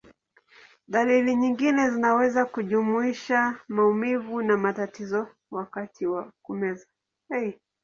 Dalili 0.87 1.35
nyingine 1.35 1.91
zinaweza 1.91 2.45
kujumuisha 2.45 3.57
maumivu 3.67 4.41
na 4.41 4.57
matatizo 4.57 5.27
wakati 5.51 6.05
wa 6.05 6.31
kumeza. 6.41 6.85